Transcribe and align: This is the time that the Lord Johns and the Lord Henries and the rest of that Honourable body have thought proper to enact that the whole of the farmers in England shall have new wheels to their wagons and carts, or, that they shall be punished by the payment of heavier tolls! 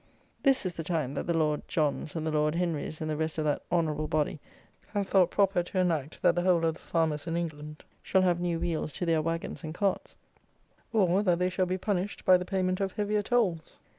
This 0.41 0.65
is 0.65 0.73
the 0.73 0.83
time 0.83 1.13
that 1.13 1.27
the 1.27 1.37
Lord 1.37 1.61
Johns 1.67 2.15
and 2.15 2.25
the 2.25 2.31
Lord 2.31 2.55
Henries 2.55 3.01
and 3.01 3.09
the 3.11 3.15
rest 3.15 3.37
of 3.37 3.45
that 3.45 3.61
Honourable 3.71 4.07
body 4.07 4.39
have 4.93 5.05
thought 5.07 5.29
proper 5.29 5.61
to 5.61 5.77
enact 5.77 6.23
that 6.23 6.33
the 6.35 6.41
whole 6.41 6.65
of 6.65 6.73
the 6.73 6.79
farmers 6.79 7.27
in 7.27 7.37
England 7.37 7.83
shall 8.01 8.23
have 8.23 8.39
new 8.39 8.59
wheels 8.59 8.93
to 8.93 9.05
their 9.05 9.21
wagons 9.21 9.63
and 9.63 9.75
carts, 9.75 10.15
or, 10.91 11.21
that 11.21 11.37
they 11.37 11.51
shall 11.51 11.67
be 11.67 11.77
punished 11.77 12.25
by 12.25 12.35
the 12.35 12.45
payment 12.45 12.79
of 12.81 12.93
heavier 12.93 13.21
tolls! 13.21 13.77